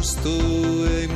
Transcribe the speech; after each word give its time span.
all'olocausto 0.00 0.86
e 0.86 0.94
ai 1.02 1.06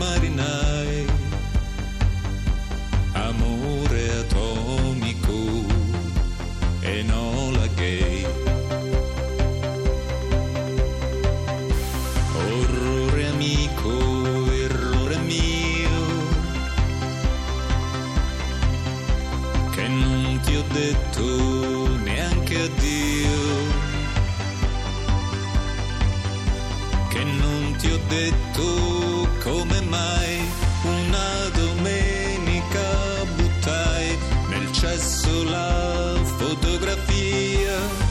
ti 27.79 27.91
ho 27.91 28.01
detto 28.09 29.29
come 29.43 29.81
mai 29.83 30.41
una 30.83 31.49
domenica 31.53 33.25
buttai 33.37 34.19
nel 34.49 34.73
cesso 34.73 35.45
la 35.45 36.15
fotografia 36.39 38.05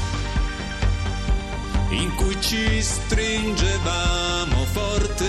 in 1.90 2.16
cui 2.16 2.36
ci 2.42 2.82
stringevamo 2.82 4.66
forte, 4.72 5.26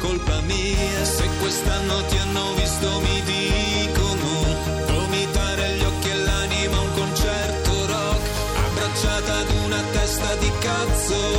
colpa 0.00 0.40
mia. 0.40 1.04
Se 1.04 1.28
quest'anno 1.40 2.04
ti 2.06 2.16
hanno 2.16 2.54
visto 2.54 3.00
mi 3.00 3.22
dicono 3.22 4.56
vomitare 4.86 5.64
agli 5.66 5.84
occhi 5.84 6.08
e 6.08 6.16
l'anima 6.16 6.80
un 6.80 6.92
concerto 6.94 7.86
rock, 7.86 8.28
abbracciata 8.66 9.36
ad 9.38 9.50
una 9.64 9.82
testa 9.92 10.34
di 10.36 10.50
cazzo, 10.58 11.33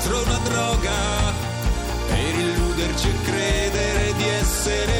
altro, 0.00 0.22
una 0.22 0.38
droga, 0.38 0.92
per 2.08 2.34
illuderci 2.34 3.08
e 3.08 3.22
credere 3.22 4.14
di 4.16 4.28
essere 4.28 4.99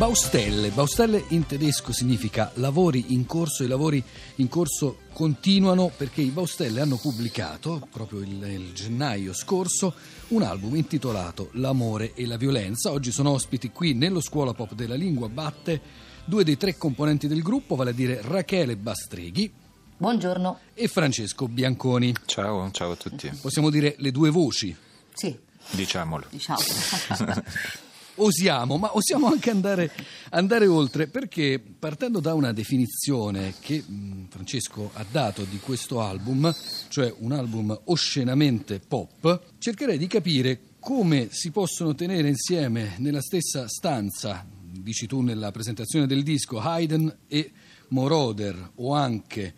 Baustelle. 0.00 0.70
Baustelle 0.70 1.22
in 1.28 1.44
tedesco 1.44 1.92
significa 1.92 2.50
lavori 2.54 3.12
in 3.12 3.26
corso, 3.26 3.64
i 3.64 3.66
lavori 3.68 4.02
in 4.36 4.48
corso 4.48 5.00
continuano 5.12 5.92
perché 5.94 6.22
i 6.22 6.30
Baustelle 6.30 6.80
hanno 6.80 6.96
pubblicato 6.96 7.86
proprio 7.92 8.20
il, 8.20 8.42
il 8.44 8.72
gennaio 8.72 9.34
scorso 9.34 9.92
un 10.28 10.40
album 10.40 10.76
intitolato 10.76 11.50
L'amore 11.52 12.14
e 12.14 12.24
la 12.24 12.38
violenza. 12.38 12.92
Oggi 12.92 13.12
sono 13.12 13.32
ospiti 13.32 13.72
qui 13.72 13.92
nello 13.92 14.22
Scuola 14.22 14.54
Pop 14.54 14.72
della 14.72 14.94
Lingua 14.94 15.28
Batte 15.28 15.78
due 16.24 16.44
dei 16.44 16.56
tre 16.56 16.78
componenti 16.78 17.28
del 17.28 17.42
gruppo, 17.42 17.74
vale 17.74 17.90
a 17.90 17.92
dire 17.92 18.22
Rachele 18.22 18.78
Bastreghi 18.78 19.52
Buongiorno. 19.98 20.60
e 20.72 20.88
Francesco 20.88 21.46
Bianconi. 21.46 22.14
Ciao, 22.24 22.70
ciao 22.70 22.92
a 22.92 22.96
tutti. 22.96 23.30
Possiamo 23.38 23.68
dire 23.68 23.96
le 23.98 24.10
due 24.12 24.30
voci. 24.30 24.74
Sì, 25.12 25.38
Diciamolo. 25.72 26.24
diciamo. 26.30 26.58
Osiamo, 28.22 28.76
ma 28.76 28.94
osiamo 28.94 29.28
anche 29.28 29.48
andare, 29.48 29.90
andare 30.30 30.66
oltre 30.66 31.06
perché 31.06 31.58
partendo 31.58 32.20
da 32.20 32.34
una 32.34 32.52
definizione 32.52 33.54
che 33.60 33.82
Francesco 34.28 34.90
ha 34.92 35.06
dato 35.10 35.44
di 35.44 35.58
questo 35.58 36.02
album, 36.02 36.54
cioè 36.88 37.14
un 37.20 37.32
album 37.32 37.78
oscenamente 37.84 38.78
pop, 38.78 39.54
cercherei 39.58 39.96
di 39.96 40.06
capire 40.06 40.60
come 40.80 41.28
si 41.30 41.50
possono 41.50 41.94
tenere 41.94 42.28
insieme 42.28 42.96
nella 42.98 43.22
stessa 43.22 43.66
stanza, 43.68 44.46
dici 44.60 45.06
tu 45.06 45.22
nella 45.22 45.50
presentazione 45.50 46.06
del 46.06 46.22
disco, 46.22 46.60
Haydn 46.60 47.16
e 47.26 47.50
Moroder 47.88 48.72
o 48.76 48.92
anche 48.92 49.54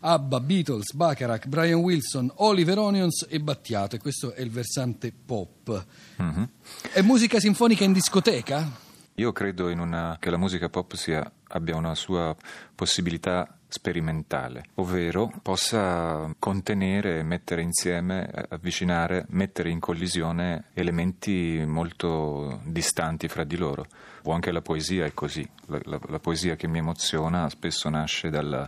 Abba, 0.00 0.40
Beatles, 0.40 0.92
Bacharach, 0.94 1.46
Brian 1.46 1.80
Wilson, 1.80 2.32
Oliver 2.36 2.78
Onions 2.78 3.26
e 3.28 3.38
Battiato 3.40 3.96
e 3.96 3.98
questo 3.98 4.32
è 4.32 4.40
il 4.40 4.50
versante 4.50 5.12
pop. 5.12 5.84
Mhm. 6.16 6.48
È 6.92 7.02
musica 7.02 7.38
sinfonica 7.38 7.84
in 7.84 7.92
discoteca? 7.92 8.88
Io 9.14 9.32
credo 9.32 9.68
in 9.68 9.78
una- 9.80 10.16
che 10.18 10.30
la 10.30 10.38
musica 10.38 10.70
pop 10.70 10.94
sia- 10.94 11.30
abbia 11.48 11.76
una 11.76 11.94
sua 11.94 12.34
possibilità 12.74 13.54
sperimentale, 13.68 14.64
ovvero 14.76 15.30
possa 15.42 16.32
contenere, 16.38 17.22
mettere 17.22 17.60
insieme, 17.62 18.28
avvicinare, 18.48 19.26
mettere 19.28 19.68
in 19.70 19.78
collisione 19.78 20.64
elementi 20.72 21.62
molto 21.66 22.60
distanti 22.64 23.28
fra 23.28 23.44
di 23.44 23.56
loro. 23.56 23.84
O 24.24 24.32
anche 24.32 24.50
la 24.52 24.62
poesia 24.62 25.04
è 25.04 25.12
così. 25.12 25.46
La, 25.66 25.78
la- 25.84 26.00
la 26.08 26.18
poesia 26.18 26.56
che 26.56 26.66
mi 26.66 26.78
emoziona 26.78 27.48
spesso 27.50 27.88
nasce 27.90 28.30
dal 28.30 28.66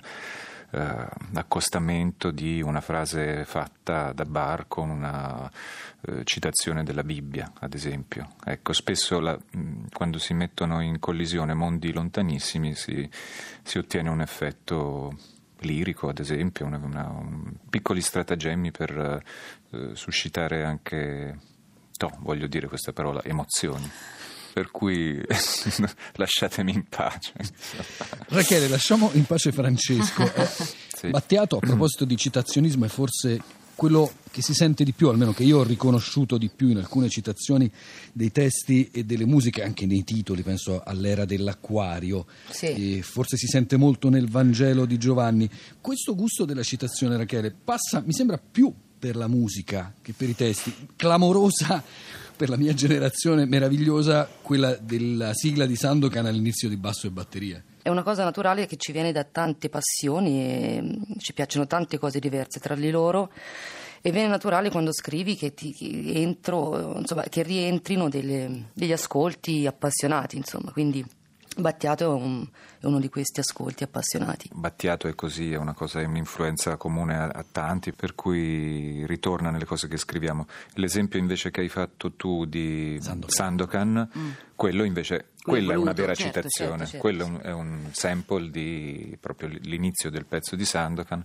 eh, 0.73 1.07
accostamento 1.35 2.31
di 2.31 2.61
una 2.63 2.81
frase 2.81 3.45
fatta 3.45 4.13
da 4.13 4.25
Bar 4.25 4.67
con 4.69 4.91
una 4.91 5.51
eh, 6.01 6.23
citazione 6.25 6.83
della 6.83 7.05
Bibbia, 7.05 7.53
ad 7.61 7.75
esempio. 7.75 8.33
Ecco, 8.45 8.73
spesso 8.73 9.21
la- 9.21 9.39
quando 9.93 10.19
si 10.19 10.35
mettono 10.35 10.81
in 10.81 10.99
collisione 10.99 11.55
mondi 11.55 11.93
lontanissimi 11.93 12.75
si, 12.75 13.09
si 13.63 13.79
ottiene 13.79 14.09
un 14.09 14.21
effetto 14.21 15.17
lirico, 15.61 16.09
ad 16.09 16.19
esempio, 16.19 16.67
una- 16.67 16.79
una- 16.83 17.09
un- 17.09 17.53
piccoli 17.71 18.01
stratagemmi 18.01 18.71
per 18.73 19.23
eh, 19.71 19.91
suscitare 19.95 20.65
anche, 20.65 21.39
no, 21.99 22.17
voglio 22.21 22.47
dire 22.49 22.67
questa 22.67 22.93
parola, 22.93 23.23
emozioni. 23.23 23.89
Per 24.53 24.71
cui 24.71 25.21
lasciatemi 26.15 26.73
in 26.73 26.85
pace. 26.89 27.33
Rachele, 28.29 28.69
lasciamo 28.69 29.11
in 29.15 29.25
pace 29.25 29.53
Francesco. 29.53 30.23
Eh, 30.35 30.49
Sì. 31.03 31.09
Battiato, 31.11 31.57
a 31.57 31.59
proposito 31.59 32.05
di 32.05 32.17
citazionismo, 32.17 32.85
è 32.85 32.89
forse 32.89 33.43
quello 33.75 34.13
che 34.31 34.41
si 34.41 34.55
sente 34.55 34.85
di 34.85 34.93
più, 34.93 35.09
almeno 35.09 35.33
che 35.33 35.43
io 35.43 35.59
ho 35.59 35.65
riconosciuto 35.65 36.39
di 36.39 36.49
più 36.49 36.69
in 36.69 36.77
alcune 36.77 37.09
citazioni 37.09 37.69
dei 38.13 38.31
testi 38.31 38.89
e 38.93 39.03
delle 39.03 39.25
musiche, 39.25 39.65
anche 39.65 39.85
nei 39.85 40.05
titoli, 40.05 40.43
penso 40.43 40.81
all'era 40.85 41.25
dell'acquario. 41.25 42.27
Sì. 42.51 42.99
E 42.99 43.03
forse 43.03 43.37
si 43.37 43.49
sente 43.49 43.77
molto 43.77 44.11
nel 44.11 44.31
Vangelo 44.31 44.85
di 44.85 44.97
Giovanni. 44.97 45.51
Questo 45.81 46.15
gusto 46.15 46.45
della 46.45 46.63
citazione, 46.63 47.17
Rachele, 47.17 47.51
passa, 47.51 48.01
mi 48.07 48.13
sembra, 48.13 48.39
più 48.39 48.73
per 48.97 49.17
la 49.17 49.27
musica 49.27 49.93
che 50.01 50.13
per 50.13 50.29
i 50.29 50.37
testi. 50.37 50.73
Clamorosa 50.95 51.83
per 52.43 52.51
la 52.51 52.57
mia 52.57 52.75
generazione, 52.75 53.47
meravigliosa 53.47 54.29
quella 54.43 54.75
della 54.75 55.33
sigla 55.33 55.65
di 55.65 55.77
Sandokan 55.77 56.27
all'inizio 56.27 56.69
di 56.69 56.77
basso 56.77 57.07
e 57.07 57.11
batterie. 57.11 57.63
È 57.81 57.89
una 57.89 58.03
cosa 58.03 58.25
naturale 58.25 58.67
che 58.67 58.75
ci 58.79 58.91
viene 58.91 59.13
da 59.13 59.23
tante 59.23 59.69
passioni 59.69 60.41
e 60.41 60.83
mm, 60.83 61.19
ci 61.19 61.35
piacciono 61.35 61.69
tante 61.69 61.99
cose 61.99 62.19
diverse 62.19 62.59
tra 62.59 62.75
di 62.75 62.91
loro 62.91 63.31
e 64.01 64.11
viene 64.11 64.27
naturale 64.27 64.71
quando 64.71 64.93
scrivi 64.93 65.37
che, 65.37 65.55
ti, 65.55 65.73
entro, 66.15 66.99
insomma, 66.99 67.23
che 67.29 67.45
rientrino 67.45 68.09
delle- 68.09 68.71
degli 68.73 68.91
ascolti 68.91 69.65
appassionati, 69.65 70.37
insomma, 70.37 70.73
quindi 70.73 71.07
Battiato 71.57 72.05
è, 72.05 72.09
un- 72.09 72.49
è 72.81 72.87
uno 72.87 72.99
di 72.99 73.09
questi 73.09 73.41
ascolti 73.41 73.85
appassionati. 73.85 74.49
Battiato 74.53 75.07
è 75.09 75.15
così, 75.15 75.53
è 75.53 75.57
una 75.57 75.75
cosa, 75.75 76.01
è 76.01 76.05
un'influenza 76.05 76.77
comune 76.77 77.17
a, 77.17 77.25
a 77.29 77.45
tanti, 77.51 77.93
per 77.93 78.15
cui 78.15 79.05
ritorna 79.07 79.51
nelle 79.51 79.65
cose 79.67 79.87
che 79.89 79.97
scriviamo. 79.97 80.47
L'esempio 80.75 81.19
invece 81.19 81.51
che 81.51 81.61
hai 81.61 81.69
fatto 81.69 82.13
tu 82.13 82.45
di 82.47 82.99
Sandokan. 83.01 83.31
Sandokan, 83.31 84.37
quello 84.57 84.85
invece, 84.85 85.31
Quello 85.43 85.67
quella 85.67 85.73
è 85.73 85.77
una 85.83 85.93
vera 85.93 86.15
certo, 86.15 86.41
citazione, 86.41 86.87
certo, 86.87 86.91
certo, 86.93 86.99
quello 86.99 87.25
è 87.25 87.29
un, 87.29 87.41
è 87.43 87.53
un 87.53 87.89
sample 87.93 88.51
di 88.51 89.17
proprio 89.21 89.49
l'inizio 89.49 90.09
del 90.11 90.25
pezzo 90.25 90.57
di 90.57 90.65
Sandokan. 90.65 91.25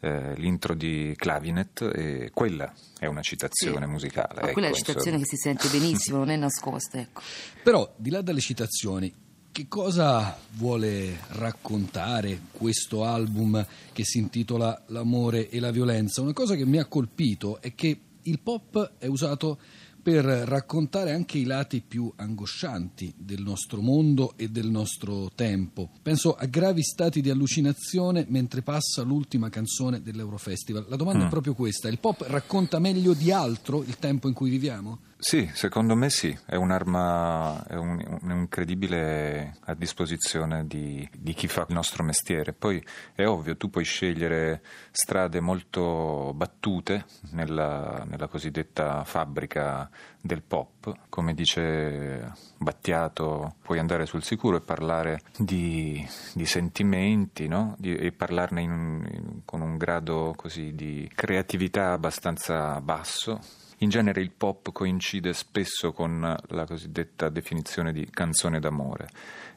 eh, 0.00 0.34
l'intro 0.34 0.74
di 0.74 1.14
Clavinet 1.16 1.80
e 1.94 2.30
quella 2.34 2.70
è 2.98 3.06
una 3.06 3.22
citazione 3.22 3.86
Sì. 3.86 3.90
musicale. 3.90 4.42
Ma 4.42 4.48
quella 4.50 4.66
è 4.66 4.70
ecco, 4.70 4.78
la 4.80 4.84
citazione 4.86 5.16
insomma. 5.16 5.18
che 5.18 5.24
si 5.24 5.36
sente 5.36 5.68
benissimo, 5.78 6.18
non 6.18 6.28
è 6.28 6.36
nascosta, 6.36 6.98
ecco. 6.98 7.22
Però, 7.62 7.90
di 7.96 8.10
là 8.10 8.20
dalle 8.20 8.40
citazioni, 8.40 9.10
Che 9.54 9.68
cosa 9.68 10.36
vuole 10.54 11.16
raccontare 11.28 12.40
questo 12.50 13.04
album 13.04 13.64
che 13.92 14.02
si 14.04 14.18
intitola 14.18 14.82
L'amore 14.88 15.48
e 15.48 15.60
la 15.60 15.70
violenza? 15.70 16.22
Una 16.22 16.32
cosa 16.32 16.56
che 16.56 16.66
mi 16.66 16.78
ha 16.78 16.86
colpito 16.86 17.60
è 17.60 17.72
che 17.76 18.00
il 18.20 18.40
pop 18.40 18.94
è 18.98 19.06
usato 19.06 19.60
per 20.02 20.24
raccontare 20.24 21.12
anche 21.12 21.38
i 21.38 21.44
lati 21.44 21.84
più 21.86 22.12
angoscianti 22.16 23.14
del 23.16 23.42
nostro 23.42 23.80
mondo 23.80 24.32
e 24.36 24.48
del 24.48 24.68
nostro 24.68 25.30
tempo. 25.36 25.88
Penso 26.02 26.34
a 26.34 26.46
gravi 26.46 26.82
stati 26.82 27.20
di 27.20 27.30
allucinazione 27.30 28.26
mentre 28.28 28.60
passa 28.60 29.02
l'ultima 29.02 29.50
canzone 29.50 30.02
dell'Eurofestival. 30.02 30.86
La 30.88 30.96
domanda 30.96 31.22
Mm. 31.22 31.26
è 31.26 31.30
proprio 31.30 31.54
questa: 31.54 31.86
il 31.86 32.00
pop 32.00 32.24
racconta 32.26 32.80
meglio 32.80 33.14
di 33.14 33.30
altro 33.30 33.84
il 33.84 33.98
tempo 34.00 34.26
in 34.26 34.34
cui 34.34 34.50
viviamo? 34.50 34.98
Sì, 35.26 35.50
secondo 35.54 35.96
me 35.96 36.10
sì, 36.10 36.38
è 36.44 36.54
un'arma, 36.54 37.64
è 37.66 37.76
un, 37.76 38.18
un 38.20 38.30
incredibile 38.30 39.56
a 39.64 39.72
disposizione 39.72 40.66
di, 40.66 41.08
di 41.16 41.32
chi 41.32 41.48
fa 41.48 41.64
il 41.66 41.72
nostro 41.74 42.04
mestiere. 42.04 42.52
Poi 42.52 42.84
è 43.14 43.24
ovvio, 43.24 43.56
tu 43.56 43.70
puoi 43.70 43.84
scegliere 43.84 44.62
strade 44.90 45.40
molto 45.40 46.34
battute 46.34 47.06
nella, 47.30 48.04
nella 48.06 48.26
cosiddetta 48.26 49.02
fabbrica 49.04 49.88
del 50.20 50.42
pop, 50.42 50.73
come 51.08 51.34
dice 51.34 52.32
Battiato, 52.58 53.56
puoi 53.62 53.78
andare 53.78 54.06
sul 54.06 54.22
sicuro 54.22 54.56
e 54.56 54.60
parlare 54.60 55.20
di, 55.36 56.06
di 56.34 56.46
sentimenti 56.46 57.46
no? 57.48 57.74
Di- 57.78 57.94
e 57.94 58.12
parlarne 58.12 58.62
in 58.62 58.72
in- 58.74 59.40
con 59.44 59.60
un 59.60 59.76
grado 59.76 60.32
così 60.36 60.74
di 60.74 61.10
creatività 61.14 61.92
abbastanza 61.92 62.80
basso. 62.80 63.40
In 63.78 63.88
genere 63.90 64.20
il 64.20 64.30
pop 64.30 64.70
coincide 64.72 65.32
spesso 65.32 65.92
con 65.92 66.36
la 66.48 66.64
cosiddetta 66.64 67.28
definizione 67.28 67.92
di 67.92 68.08
canzone 68.08 68.60
d'amore 68.60 69.08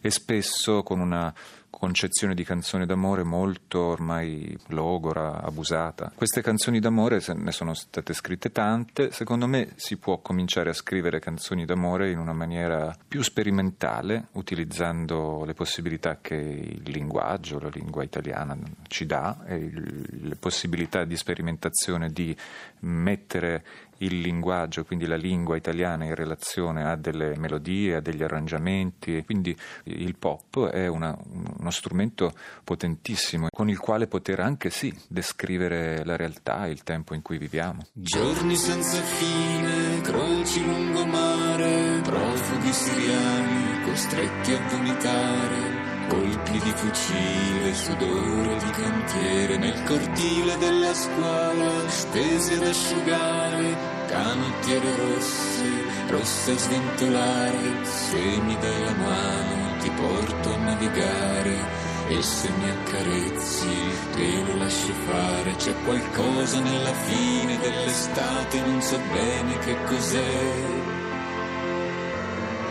e 0.01 0.09
spesso 0.09 0.83
con 0.83 0.99
una 0.99 1.33
concezione 1.77 2.33
di 2.33 2.43
canzone 2.43 2.87
d'amore 2.87 3.21
molto 3.21 3.79
ormai 3.81 4.57
logora, 4.69 5.43
abusata. 5.43 6.11
Queste 6.15 6.41
canzoni 6.41 6.79
d'amore 6.79 7.21
ne 7.35 7.51
sono 7.51 7.75
state 7.75 8.13
scritte 8.13 8.51
tante, 8.51 9.11
secondo 9.11 9.45
me 9.45 9.73
si 9.75 9.97
può 9.97 10.17
cominciare 10.17 10.71
a 10.71 10.73
scrivere 10.73 11.19
canzoni 11.19 11.65
d'amore 11.65 12.09
in 12.09 12.17
una 12.17 12.33
maniera 12.33 12.97
più 13.07 13.21
sperimentale, 13.21 14.29
utilizzando 14.31 15.45
le 15.45 15.53
possibilità 15.53 16.17
che 16.19 16.33
il 16.33 16.89
linguaggio, 16.91 17.59
la 17.59 17.69
lingua 17.71 18.01
italiana 18.01 18.57
ci 18.87 19.05
dà 19.05 19.45
e 19.45 19.69
le 19.71 20.35
possibilità 20.35 21.05
di 21.05 21.15
sperimentazione 21.15 22.09
di 22.11 22.35
mettere 22.79 23.63
il 23.99 24.19
linguaggio, 24.19 24.83
quindi 24.83 25.05
la 25.05 25.15
lingua 25.15 25.55
italiana 25.55 26.05
in 26.05 26.15
relazione 26.15 26.83
a 26.83 26.95
delle 26.95 27.37
melodie, 27.37 27.95
a 27.95 27.99
degli 28.01 28.23
arrangiamenti. 28.23 29.23
Quindi 29.25 29.55
il 29.85 30.15
pop 30.17 30.67
è 30.67 30.87
una- 30.87 31.17
uno 31.59 31.71
strumento 31.71 32.33
potentissimo 32.63 33.47
con 33.51 33.69
il 33.69 33.79
quale 33.79 34.07
poter 34.07 34.39
anche 34.39 34.69
sì 34.69 34.93
descrivere 35.07 36.03
la 36.05 36.15
realtà, 36.15 36.67
il 36.67 36.83
tempo 36.83 37.13
in 37.13 37.21
cui 37.21 37.37
viviamo. 37.37 37.85
Giorni 37.93 38.55
senza 38.55 39.01
fine, 39.01 40.01
croci 40.01 40.63
lungomare, 40.65 42.01
profughi 42.03 42.71
siriani 42.71 43.83
costretti 43.83 44.53
a 44.53 44.67
vomitare, 44.69 46.07
colpi 46.07 46.51
di 46.51 46.71
fucile, 46.75 47.73
sudore 47.73 48.57
di 48.57 48.69
cantiere 48.71 49.57
nel 49.57 49.83
cortile 49.83 50.57
della 50.57 50.93
scuola, 50.93 51.89
stesi 51.89 52.53
ad 52.53 52.63
asciugare, 52.63 53.86
canottiere 54.17 54.95
rosse, 54.95 55.69
rosse 56.09 56.51
a 56.51 56.57
sventolare, 56.57 57.85
se 57.85 58.17
mi 58.17 58.57
dai 58.57 58.83
la 58.83 58.93
mano 58.93 59.77
ti 59.81 59.89
porto 59.91 60.53
a 60.53 60.57
navigare. 60.57 61.85
E 62.09 62.21
se 62.21 62.49
mi 62.49 62.69
accarezzi 62.69 63.75
te 64.15 64.43
lo 64.45 64.57
lascio 64.57 64.93
fare, 65.05 65.55
c'è 65.57 65.73
qualcosa 65.83 66.59
nella 66.61 66.93
fine 66.93 67.59
dell'estate, 67.59 68.61
non 68.61 68.81
so 68.81 68.97
bene 69.11 69.57
che 69.59 69.75
cos'è. 69.85 70.53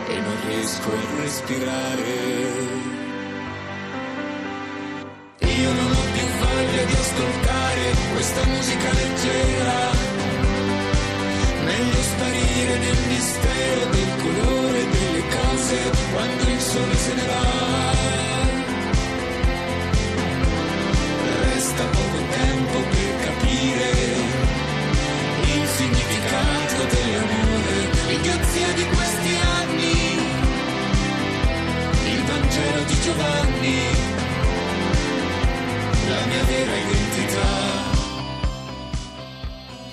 E 0.09 0.19
non 0.19 0.35
riesco 0.47 0.89
a 0.91 1.21
respirare. 1.21 2.75
Io 5.39 5.71
non 5.71 5.91
ho 5.91 6.05
più 6.13 6.27
voglia 6.39 6.83
di 6.83 6.93
ascoltare 6.93 7.81
questa 8.13 8.45
musica 8.45 8.91
leggera. 8.91 10.16
Meglio 11.77 12.01
sparire 12.01 12.77
nel 12.79 12.97
mistero 13.07 13.85
del 13.91 14.11
colore 14.17 14.89
delle 14.89 15.23
cose 15.29 15.77
quando 16.11 16.49
il 16.49 16.59
sole 16.59 16.95
se 16.95 17.13
ne 17.13 17.25
va. 17.27 17.95
Resta 21.43 21.83
poco 21.83 22.17
tempo 22.31 22.79
per 22.79 23.15
capire 23.25 23.91
il 25.53 25.67
significato 25.67 26.83
dell'amore, 26.95 27.75
l'idiozia 28.07 28.73
di 28.73 28.85
questi 28.95 29.37
anni, 29.59 29.97
il 32.11 32.23
Vangelo 32.23 32.83
di 32.85 32.99
Giovanni, 33.01 33.81
la 36.09 36.25
mia 36.25 36.43
vera 36.43 36.75
identità. 36.75 37.86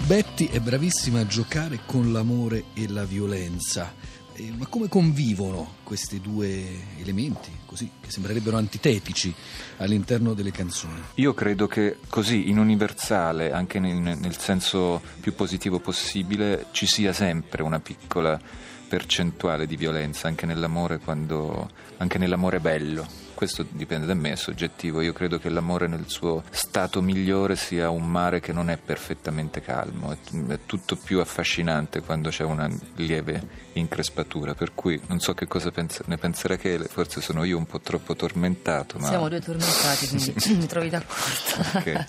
Betty 0.07 0.49
è 0.49 0.61
bravissima 0.61 1.21
a 1.21 1.27
giocare 1.27 1.81
con 1.87 2.13
l'amore 2.13 2.65
e 2.75 2.87
la 2.91 3.05
violenza. 3.05 3.95
Eh, 4.35 4.53
ma 4.55 4.67
come 4.67 4.87
convivono 4.87 5.77
questi 5.83 6.21
due 6.21 6.63
elementi, 7.01 7.51
così, 7.65 7.91
che 8.03 8.11
sembrerebbero 8.11 8.59
antitetici 8.59 9.35
all'interno 9.79 10.35
delle 10.35 10.51
canzoni? 10.51 11.01
Io 11.15 11.33
credo 11.33 11.67
che 11.67 11.97
così 12.11 12.51
in 12.51 12.59
universale, 12.59 13.51
anche 13.51 13.79
nel, 13.79 13.97
nel 13.97 14.37
senso 14.37 15.01
più 15.21 15.35
positivo 15.35 15.79
possibile, 15.79 16.67
ci 16.73 16.85
sia 16.85 17.15
sempre 17.15 17.63
una 17.63 17.81
piccola 17.81 18.39
percentuale 18.87 19.67
di 19.67 19.77
violenza 19.77 20.29
anche 20.29 20.45
nell'amore 20.45 20.99
quando 20.99 21.71
anche 21.97 22.19
nell'amore 22.19 22.61
bello. 22.61 23.24
Questo 23.45 23.67
dipende 23.69 24.07
da 24.07 24.15
me, 24.15 24.33
è 24.33 24.37
soggettivo. 24.37 25.03
Io 25.03 25.13
credo 25.13 25.39
che 25.39 25.51
l'amore 25.51 25.87
nel 25.87 26.09
suo 26.09 26.45
stato 26.49 27.03
migliore 27.03 27.57
sia 27.57 27.91
un 27.91 28.11
mare 28.11 28.41
che 28.41 28.55
non 28.55 28.71
è 28.71 28.79
perfettamente 28.79 29.61
calmo, 29.61 30.13
è, 30.13 30.17
è 30.49 30.61
tutto 30.65 30.97
più 30.97 31.21
affascinante 31.21 32.01
quando 32.01 32.31
c'è 32.31 32.43
una 32.43 32.71
lieve 32.97 33.47
increspatura. 33.75 34.55
Per 34.55 34.75
cui 34.75 34.99
non 35.09 35.21
so 35.21 35.35
che 35.35 35.47
cosa 35.47 35.71
pensa- 35.71 36.05
ne 36.07 36.17
penserà 36.17 36.57
Chele, 36.57 36.87
forse 36.87 37.21
sono 37.21 37.45
io 37.45 37.59
un 37.59 37.67
po' 37.67 37.81
troppo 37.81 38.17
tormentato. 38.17 38.99
Ma... 38.99 39.09
Siamo 39.09 39.29
due 39.29 39.43
tormentati, 39.43 40.09
quindi 40.09 40.35
mi 40.57 40.67
trovi 40.67 40.89
d'accordo. 40.89 41.79
Ok. 41.79 42.07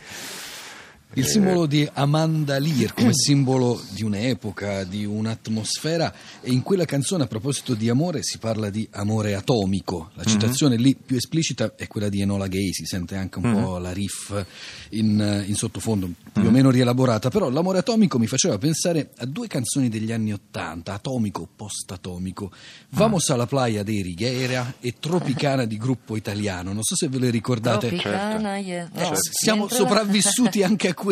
Il 1.17 1.24
Eh, 1.24 1.27
simbolo 1.27 1.65
di 1.65 1.88
Amanda 1.93 2.60
Lear 2.60 2.93
come 2.93 3.12
simbolo 3.15 3.81
di 3.91 4.03
un'epoca, 4.03 4.84
di 4.84 5.05
un'atmosfera 5.05 6.13
e 6.41 6.51
in 6.51 6.62
quella 6.62 6.84
canzone 6.84 7.24
a 7.24 7.27
proposito 7.27 7.74
di 7.74 7.88
amore 7.88 8.22
si 8.22 8.38
parla 8.38 8.69
di 8.69 8.86
amore 8.91 9.34
atomico. 9.34 10.12
La 10.15 10.25
citazione 10.25 10.75
lì 10.75 10.93
più 10.93 11.15
esplicita 11.15 11.74
è 11.77 11.88
quella 11.88 12.10
di 12.10 12.19
Enola 12.19 12.48
Gay, 12.48 12.74
si 12.74 12.84
sente 12.84 13.15
anche 13.15 13.39
un 13.39 13.53
po' 13.53 13.77
la 13.77 13.93
riff 13.93 14.45
in, 14.89 15.45
in 15.48 15.55
sottofondo, 15.55 16.10
più 16.34 16.48
o 16.48 16.51
meno 16.51 16.69
rielaborata, 16.69 17.29
però 17.29 17.50
l'amore 17.50 17.77
atomico 17.77 18.19
mi 18.19 18.27
faceva 18.27 18.57
pensare 18.57 19.12
a 19.15 19.25
due 19.25 19.48
canzoni 19.48 19.88
degli 19.88 20.12
anni 20.12 20.34
Ottanta, 20.34 20.93
atomico 20.95 21.43
o 21.43 21.48
post-atomico, 21.55 22.51
Vamos 22.89 23.29
alla 23.29 23.45
playa 23.45 23.84
dei 23.84 24.01
Righiera 24.01 24.75
e 24.81 24.95
Tropicana 25.00 25.63
di 25.63 25.77
gruppo 25.77 26.17
italiano, 26.17 26.74
non 26.74 26.84
so 26.84 26.95
se 26.95 27.07
ve 27.07 27.19
le 27.19 27.29
ricordate. 27.29 27.88
Tropicana, 27.88 28.57
yeah. 28.57 28.89
Eh, 28.93 29.01
No, 29.01 29.12
siamo 29.15 29.69
sopravvissuti 29.69 30.62
anche 30.62 30.89
a 30.89 30.93
questo? 30.93 31.03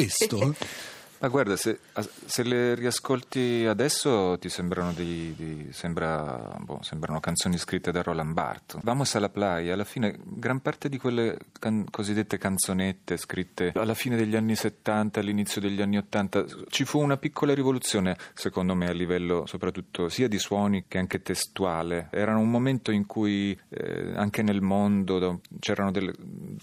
Ma 1.23 1.29
guarda, 1.29 1.55
se, 1.55 1.79
se 2.25 2.43
le 2.43 2.75
riascolti 2.75 3.63
adesso 3.65 4.37
ti 4.39 4.49
sembrano, 4.49 4.91
dei, 4.91 5.33
dei- 5.37 5.67
sembra- 5.71 6.53
boh, 6.59 6.79
sembrano 6.81 7.21
canzoni 7.21 7.57
scritte 7.57 7.93
da 7.93 8.01
Roland 8.01 8.33
Barthes. 8.33 8.83
Vamos 8.83 9.15
alla 9.15 9.29
playa, 9.29 9.73
alla 9.73 9.85
fine 9.85 10.19
gran 10.21 10.59
parte 10.59 10.89
di 10.89 10.97
quelle 10.97 11.37
can- 11.59 11.85
cosiddette 11.89 12.37
canzonette 12.37 13.15
scritte 13.15 13.71
alla 13.73 13.93
fine 13.93 14.17
degli 14.17 14.35
anni 14.35 14.53
70, 14.57 15.21
all'inizio 15.21 15.61
degli 15.61 15.81
anni 15.81 15.95
80, 15.95 16.43
ci 16.67 16.83
fu 16.83 16.99
una 16.99 17.15
piccola 17.15 17.53
rivoluzione, 17.53 18.17
secondo 18.33 18.75
me, 18.75 18.89
a 18.89 18.93
livello 18.93 19.45
soprattutto 19.45 20.09
sia 20.09 20.27
di 20.27 20.39
suoni 20.39 20.83
che 20.89 20.97
anche 20.97 21.21
testuale. 21.21 22.09
Erano 22.11 22.39
un 22.39 22.49
momento 22.51 22.91
in 22.91 23.05
cui 23.05 23.57
eh, 23.69 24.11
anche 24.13 24.41
nel 24.41 24.59
mondo 24.59 25.19
da- 25.19 25.37
c'erano 25.59 25.91
delle, 25.91 26.11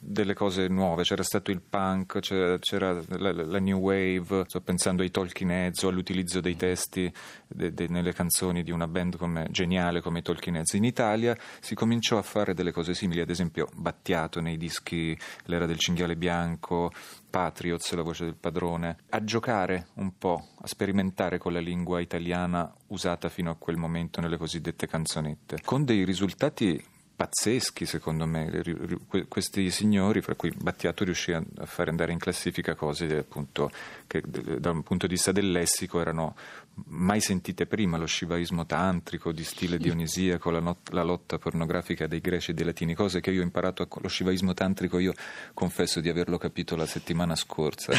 delle 0.01 0.35
cose 0.35 0.69
nuove, 0.69 1.03
c'era 1.03 1.23
stato 1.23 1.51
il 1.51 1.61
punk, 1.61 2.21
c'era, 2.21 2.59
c'era 2.59 3.01
la, 3.09 3.33
la 3.33 3.59
new 3.59 3.79
wave, 3.79 4.45
sto 4.47 4.61
pensando 4.61 5.03
ai 5.03 5.11
Talking 5.11 5.51
Heads 5.51 5.85
all'utilizzo 5.85 6.41
dei 6.41 6.57
testi 6.57 7.13
de- 7.47 7.73
de- 7.73 7.89
nelle 7.89 8.13
canzoni 8.13 8.63
di 8.63 8.71
una 8.71 8.87
band 8.87 9.17
come, 9.17 9.47
geniale 9.51 10.01
come 10.01 10.21
i 10.21 10.23
Talking 10.23 10.57
Heads. 10.57 10.75
In 10.75 10.85
Italia 10.85 11.37
si 11.61 11.75
cominciò 11.75 12.19
a 12.19 12.23
fare 12.23 12.55
delle 12.55 12.73
cose 12.73 12.95
simili, 12.95 13.21
ad 13.21 13.31
esempio 13.31 13.69
Battiato 13.75 14.41
nei 14.41 14.57
dischi 14.57 15.17
L'era 15.45 15.67
del 15.67 15.79
cinghiale 15.79 16.17
bianco, 16.17 16.91
Patriots, 17.31 17.93
la 17.95 18.03
voce 18.03 18.25
del 18.25 18.35
padrone, 18.35 18.97
a 19.11 19.25
giocare 19.25 19.89
un 19.95 20.17
po', 20.19 20.49
a 20.61 20.67
sperimentare 20.67 21.39
con 21.39 21.53
la 21.53 21.61
lingua 21.61 22.01
italiana 22.01 22.73
usata 22.89 23.29
fino 23.29 23.51
a 23.51 23.57
quel 23.57 23.77
momento 23.77 24.21
nelle 24.21 24.37
cosiddette 24.37 24.87
canzonette, 24.87 25.59
con 25.65 25.85
dei 25.85 26.05
risultati 26.05 26.83
pazzeschi 27.21 27.85
secondo 27.85 28.25
me. 28.25 28.63
Questi 29.29 29.71
signori, 29.71 30.23
fra 30.23 30.35
cui 30.35 30.51
Battiato 30.57 31.05
riuscì 31.05 31.33
a 31.33 31.45
fare 31.67 31.91
andare 31.91 32.13
in 32.13 32.19
classifica 32.19 32.75
cose 32.75 33.19
appunto 33.19 33.71
che 34.07 34.23
da 34.25 34.71
un 34.71 34.83
punto 34.83 35.07
di 35.07 35.13
vista 35.15 35.31
del 35.31 35.51
lessico 35.51 36.01
erano 36.01 36.35
mai 36.87 37.21
sentite 37.21 37.67
prima, 37.67 37.99
lo 37.99 38.07
scivaismo 38.07 38.65
tantrico 38.65 39.33
di 39.33 39.45
stile 39.45 39.77
dionisiaco, 39.77 40.51
la, 40.51 40.61
not- 40.61 40.93
la 40.93 41.03
lotta 41.03 41.37
pornografica 41.37 42.07
dei 42.07 42.21
greci 42.23 42.53
e 42.53 42.55
dei 42.55 42.65
latini, 42.65 42.95
cose 42.95 43.21
che 43.21 43.31
io 43.33 43.41
ho 43.41 43.45
imparato, 43.45 43.83
a- 43.83 43.89
lo 44.01 44.09
scivaismo 44.09 44.55
tantrico 44.55 44.99
io 44.99 45.13
confesso 45.53 46.01
di 46.01 46.09
averlo 46.09 46.39
capito 46.39 46.75
la 46.75 46.87
settimana 46.87 47.37
scorsa. 47.37 47.93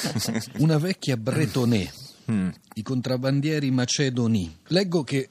Una 0.60 0.78
vecchia 0.78 1.18
bretonè, 1.18 1.90
Mm. 2.32 2.48
i 2.76 2.82
contrabbandieri 2.82 3.70
macedoni. 3.70 4.56
Leggo 4.68 5.04
che 5.04 5.28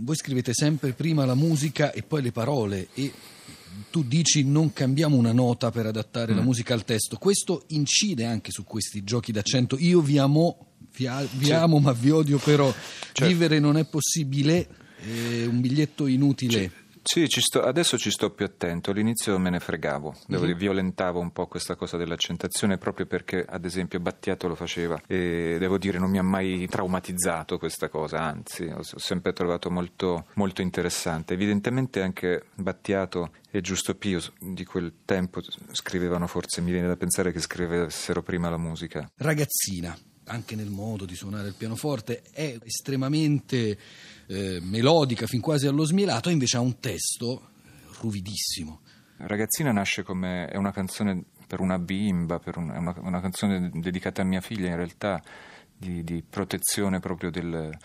voi 0.00 0.16
scrivete 0.16 0.52
sempre 0.54 0.92
prima 0.92 1.24
la 1.24 1.34
musica 1.34 1.92
e 1.92 2.02
poi 2.02 2.22
le 2.22 2.32
parole 2.32 2.88
e 2.94 3.12
tu 3.90 4.02
dici 4.02 4.44
non 4.44 4.72
cambiamo 4.72 5.16
una 5.16 5.32
nota 5.32 5.70
per 5.70 5.86
adattare 5.86 6.32
Mm. 6.32 6.36
la 6.36 6.42
musica 6.42 6.74
al 6.74 6.84
testo. 6.84 7.16
Questo 7.16 7.64
incide 7.68 8.24
anche 8.24 8.50
su 8.50 8.64
questi 8.64 9.04
giochi 9.04 9.32
d'accento. 9.32 9.76
Io 9.78 10.00
vi 10.00 10.18
amo, 10.18 10.66
vi, 10.96 11.06
a- 11.06 11.26
vi 11.34 11.52
amo 11.52 11.78
ma 11.78 11.92
vi 11.92 12.10
odio 12.10 12.38
però. 12.38 12.72
Certo. 12.72 13.26
Vivere 13.26 13.58
non 13.58 13.76
è 13.76 13.84
possibile, 13.84 14.68
è 14.98 15.44
un 15.44 15.60
biglietto 15.60 16.06
inutile. 16.06 16.72
Sì, 17.10 17.26
ci 17.26 17.40
sto- 17.40 17.62
adesso 17.62 17.96
ci 17.96 18.10
sto 18.10 18.32
più 18.32 18.44
attento. 18.44 18.90
All'inizio 18.90 19.38
me 19.38 19.48
ne 19.48 19.60
fregavo, 19.60 20.14
devo 20.26 20.44
dire, 20.44 20.58
violentavo 20.58 21.18
un 21.18 21.30
po' 21.32 21.46
questa 21.46 21.74
cosa 21.74 21.96
dell'accentazione 21.96 22.76
proprio 22.76 23.06
perché, 23.06 23.42
ad 23.48 23.64
esempio, 23.64 23.98
Battiato 23.98 24.46
lo 24.46 24.54
faceva 24.54 25.00
e 25.06 25.56
devo 25.58 25.78
dire 25.78 25.98
non 25.98 26.10
mi 26.10 26.18
ha 26.18 26.22
mai 26.22 26.66
traumatizzato 26.68 27.56
questa 27.56 27.88
cosa, 27.88 28.20
anzi, 28.20 28.64
ho, 28.64 28.80
ho 28.80 28.98
sempre 28.98 29.32
trovato 29.32 29.70
molto, 29.70 30.26
molto 30.34 30.60
interessante. 30.60 31.32
Evidentemente 31.32 32.02
anche 32.02 32.44
Battiato 32.54 33.30
e 33.50 33.62
Giusto 33.62 33.94
Pio 33.94 34.20
di 34.38 34.66
quel 34.66 34.96
tempo 35.06 35.40
scrivevano, 35.72 36.26
forse 36.26 36.60
mi 36.60 36.72
viene 36.72 36.88
da 36.88 36.96
pensare 36.96 37.32
che 37.32 37.40
scrivessero 37.40 38.22
prima 38.22 38.50
la 38.50 38.58
musica. 38.58 39.10
Ragazzina, 39.16 39.96
anche 40.24 40.54
nel 40.54 40.68
modo 40.68 41.06
di 41.06 41.14
suonare 41.14 41.48
il 41.48 41.54
pianoforte, 41.54 42.20
è 42.32 42.58
estremamente 42.62 43.78
eh, 44.28 44.60
melodica, 44.62 45.26
fin 45.26 45.40
quasi 45.40 45.66
allo 45.66 45.84
smielato, 45.84 46.30
invece 46.30 46.56
ha 46.56 46.60
un 46.60 46.78
testo 46.78 47.40
eh, 47.40 47.70
ruvidissimo. 48.00 48.80
Ragazzina 49.18 49.72
nasce 49.72 50.04
come 50.04 50.46
è 50.46 50.56
una 50.56 50.70
canzone 50.70 51.24
per 51.46 51.60
una 51.60 51.78
bimba, 51.78 52.38
per 52.38 52.56
un- 52.56 52.70
una, 52.70 52.94
una 53.00 53.20
canzone 53.20 53.70
dedicata 53.72 54.22
a 54.22 54.24
mia 54.24 54.40
figlia 54.40 54.68
in 54.68 54.76
realtà 54.76 55.20
di, 55.76 56.04
di 56.04 56.22
protezione 56.22 57.00
proprio 57.00 57.30
del, 57.30 57.76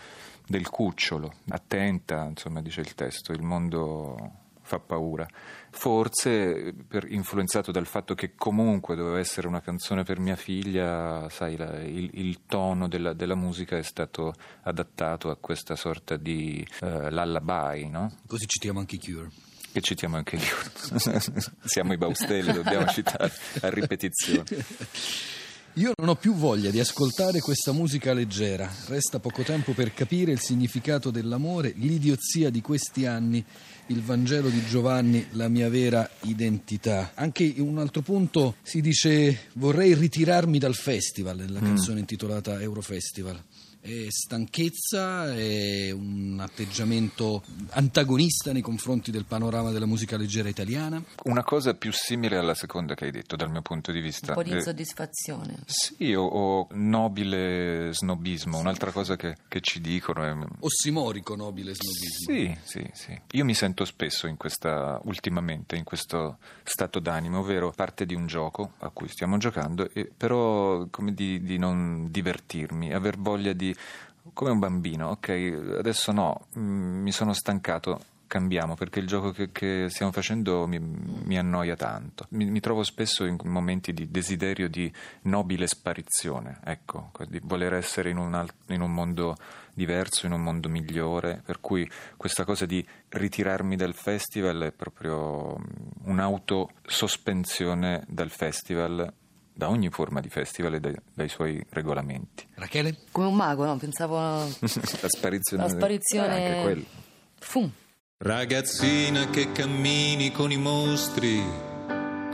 del 0.46 0.68
cucciolo, 0.68 1.32
attenta, 1.48 2.26
insomma 2.26 2.60
dice 2.60 2.80
il 2.82 2.94
testo, 2.94 3.32
il 3.32 3.42
mondo 3.42 4.42
fa 4.64 4.78
paura. 4.80 5.26
Forse 5.70 6.74
per- 6.88 7.10
influenzato 7.10 7.70
dal 7.70 7.86
fatto 7.86 8.14
che 8.14 8.34
comunque 8.34 8.96
doveva 8.96 9.18
essere 9.18 9.46
una 9.46 9.60
canzone 9.60 10.02
per 10.02 10.18
mia 10.18 10.36
figlia, 10.36 11.28
sai, 11.28 11.56
la- 11.56 11.82
il, 11.82 12.10
il 12.14 12.40
tono 12.46 12.88
della, 12.88 13.12
della 13.12 13.34
musica 13.34 13.76
è 13.76 13.82
stato 13.82 14.32
adattato 14.62 15.30
a 15.30 15.36
questa 15.36 15.76
sorta 15.76 16.16
di 16.16 16.66
eh, 16.80 17.10
lullaby, 17.10 17.88
no? 17.88 18.12
Così 18.26 18.46
citiamo 18.46 18.78
anche 18.78 18.96
i 18.96 19.00
Cure. 19.00 19.28
Che 19.72 19.80
citiamo 19.80 20.16
anche 20.16 20.36
lì. 20.36 20.44
Siamo 21.64 21.92
i 21.92 21.96
Baustelli, 21.96 22.52
dobbiamo 22.52 22.86
citare 22.86 23.32
a 23.62 23.68
ripetizione. 23.70 24.44
Io 25.78 25.90
non 25.96 26.10
ho 26.10 26.14
più 26.14 26.34
voglia 26.34 26.70
di 26.70 26.78
ascoltare 26.78 27.40
questa 27.40 27.72
musica 27.72 28.12
leggera. 28.12 28.70
Resta 28.86 29.18
poco 29.18 29.42
tempo 29.42 29.72
per 29.72 29.92
capire 29.92 30.30
il 30.30 30.38
significato 30.38 31.10
dell'amore, 31.10 31.74
l'idiozia 31.76 32.48
di 32.48 32.60
questi 32.60 33.06
anni, 33.06 33.44
il 33.88 34.00
Vangelo 34.00 34.48
di 34.50 34.64
Giovanni, 34.66 35.26
la 35.32 35.48
mia 35.48 35.68
vera 35.68 36.08
identità. 36.20 37.10
Anche 37.14 37.42
in 37.42 37.66
un 37.66 37.78
altro 37.78 38.02
punto 38.02 38.54
si 38.62 38.80
dice 38.80 39.48
vorrei 39.54 39.94
ritirarmi 39.94 40.60
dal 40.60 40.76
festival, 40.76 41.38
nella 41.38 41.58
canzone 41.58 41.98
intitolata 41.98 42.60
Eurofestival. 42.60 43.42
È 43.86 44.06
stanchezza, 44.08 45.34
è 45.34 45.90
un 45.90 46.38
atteggiamento 46.40 47.44
antagonista 47.72 48.50
nei 48.50 48.62
confronti 48.62 49.10
del 49.10 49.26
panorama 49.26 49.72
della 49.72 49.84
musica 49.84 50.16
leggera 50.16 50.48
italiana. 50.48 51.04
Una 51.24 51.44
cosa 51.44 51.74
più 51.74 51.92
simile 51.92 52.38
alla 52.38 52.54
seconda 52.54 52.94
che 52.94 53.04
hai 53.04 53.10
detto 53.10 53.36
dal 53.36 53.50
mio 53.50 53.60
punto 53.60 53.92
di 53.92 54.00
vista. 54.00 54.28
Un 54.28 54.36
po' 54.36 54.42
di 54.42 54.52
Eh, 54.52 54.54
insoddisfazione. 54.54 55.58
Sì, 55.66 56.14
o, 56.14 56.24
o 56.24 56.68
nobile 56.70 57.90
snobismo, 57.92 58.56
un'altra 58.56 58.90
cosa 58.90 59.16
che, 59.16 59.36
che 59.48 59.60
ci 59.60 59.82
dicono 59.82 60.24
è... 60.24 60.34
Ossimorico 60.60 61.36
nobile 61.36 61.74
snobismo. 61.74 62.32
Sì, 62.32 62.56
sì, 62.64 62.90
sì. 62.94 63.20
Io 63.32 63.44
mi 63.44 63.52
sento 63.52 63.84
spesso 63.84 64.26
in 64.26 64.38
questa, 64.38 64.98
ultimamente, 65.04 65.76
in 65.76 65.84
questo 65.84 66.38
stato 66.62 67.00
d'animo, 67.00 67.40
ovvero 67.40 67.70
parte 67.70 68.06
di 68.06 68.14
un 68.14 68.26
gioco 68.26 68.72
a 68.78 68.88
cui 68.88 69.08
stiamo 69.08 69.36
giocando, 69.36 69.90
e 69.92 70.10
però 70.16 70.86
come 70.88 71.12
di, 71.12 71.42
di 71.42 71.58
non 71.58 72.08
divertirmi, 72.10 72.90
aver 72.90 73.18
voglia 73.18 73.52
di... 73.52 73.72
come 74.32 74.50
un 74.50 74.58
bambino, 74.58 75.10
ok, 75.10 75.74
adesso 75.78 76.12
no, 76.12 76.46
mm, 76.58 77.02
mi 77.02 77.12
sono 77.12 77.32
stancato. 77.32 78.12
Cambiamo 78.26 78.74
perché 78.74 78.98
il 79.00 79.06
gioco 79.06 79.30
che, 79.30 79.52
che 79.52 79.86
stiamo 79.90 80.10
facendo 80.10 80.66
mi, 80.66 80.80
mi 80.80 81.38
annoia 81.38 81.76
tanto. 81.76 82.26
Mi, 82.30 82.46
mi 82.46 82.58
trovo 82.58 82.82
spesso 82.82 83.26
in 83.26 83.36
momenti 83.44 83.92
di 83.92 84.10
desiderio 84.10 84.68
di 84.68 84.90
nobile 85.22 85.66
sparizione, 85.68 86.58
ecco, 86.64 87.10
di 87.28 87.38
voler 87.44 87.74
essere 87.74 88.10
in 88.10 88.16
un, 88.16 88.34
al- 88.34 88.50
in 88.68 88.80
un 88.80 88.92
mondo 88.92 89.36
diverso, 89.74 90.26
in 90.26 90.32
un 90.32 90.42
mondo 90.42 90.68
migliore, 90.68 91.42
per 91.44 91.60
cui 91.60 91.88
questa 92.16 92.44
cosa 92.44 92.66
di 92.66 92.84
ritirarmi 93.10 93.76
dal 93.76 93.94
festival 93.94 94.62
è 94.62 94.72
proprio 94.72 95.56
mm, 95.58 95.62
un'autosospensione 96.08 98.04
dal 98.08 98.30
festival, 98.30 99.12
da 99.56 99.68
ogni 99.68 99.88
forma 99.90 100.20
di 100.20 100.28
festival 100.28 100.74
e 100.74 100.80
dai, 100.80 100.94
dai 101.14 101.28
suoi 101.28 101.64
regolamenti. 101.70 102.46
Rachele? 102.54 102.96
Come 103.12 103.28
un 103.28 103.34
mago, 103.36 103.64
no? 103.64 103.76
Pensavo 103.76 104.18
a... 104.18 104.44
La 105.00 105.08
sparizione, 105.08 105.62
La 105.62 105.68
sparizione- 105.68 106.38
Eh, 106.38 106.46
anche 106.48 106.62
quello. 106.62 106.84
Fum. 107.38 107.70
Ragazzina 108.18 109.28
che 109.30 109.52
cammini 109.52 110.32
con 110.32 110.50
i 110.50 110.56
mostri, 110.56 111.42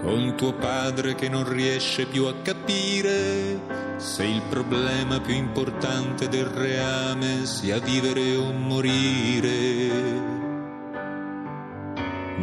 con 0.01 0.35
tuo 0.37 0.55
padre 0.55 1.15
che 1.15 1.29
non 1.29 1.47
riesce 1.53 2.07
più 2.07 2.25
a 2.27 2.35
capire 2.43 3.99
se 3.99 4.25
il 4.25 4.41
problema 4.49 5.21
più 5.21 5.35
importante 5.35 6.29
del 6.29 6.47
reame 6.47 7.45
sia 7.45 7.79
vivere 7.81 8.37
o 8.37 8.53
morire. 8.53 10.29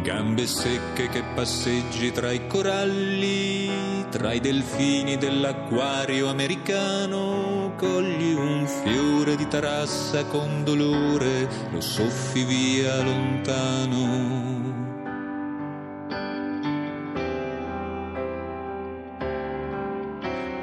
Gambe 0.02 0.46
secche 0.46 1.08
che 1.08 1.22
passeggi 1.34 2.12
tra 2.12 2.30
i 2.30 2.46
coralli, 2.46 3.68
tra 4.10 4.32
i 4.32 4.40
delfini 4.40 5.18
dell'acquario 5.18 6.28
americano, 6.28 7.74
cogli 7.76 8.32
un 8.32 8.66
fiore 8.66 9.36
di 9.36 9.46
tarassa 9.46 10.24
con 10.24 10.64
dolore, 10.64 11.48
lo 11.70 11.80
soffi 11.80 12.44
via 12.44 13.02
lontano. 13.02 14.46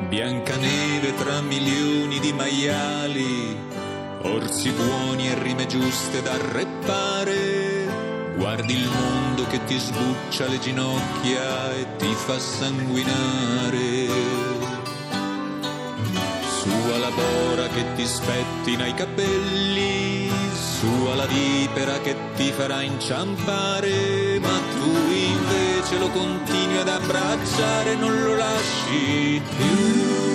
Biancaneve 0.09 1.13
tra 1.15 1.41
milioni 1.41 2.19
di 2.19 2.33
maiali, 2.33 3.57
orsi 4.21 4.71
buoni 4.71 5.27
e 5.29 5.43
rime 5.43 5.65
giuste 5.67 6.21
da 6.21 6.37
reppare. 6.51 7.54
Guardi 8.38 8.74
il 8.74 8.89
mondo 8.89 9.48
che 9.48 9.63
ti 9.63 9.77
sbuccia 9.77 10.48
le 10.48 10.60
ginocchia 10.60 11.74
e 11.74 11.96
ti 11.98 12.13
fa 12.13 12.38
sanguinare. 12.38 14.08
Su 16.60 16.70
alla 16.94 17.12
bora 17.12 17.68
che 17.68 17.86
ti 17.96 18.06
spettina 18.06 18.88
i 18.88 18.94
capelli, 18.94 20.30
su 20.54 21.08
alla 21.12 21.25
vipera 21.25 22.00
che 22.00 22.15
ti 22.36 22.51
farà 22.51 22.82
inciampare, 22.82 24.38
ma 24.39 24.60
tu 24.74 24.92
invece 25.12 25.98
lo 25.98 26.10
continui 26.10 26.77
ad 26.77 26.89
abbracciare, 26.89 27.96
non 27.96 28.22
lo 28.22 28.36
lasci 28.36 29.42
più. 29.58 30.35